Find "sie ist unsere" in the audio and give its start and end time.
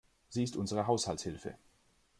0.29-0.87